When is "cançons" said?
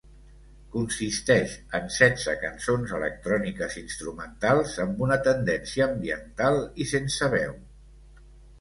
2.45-2.95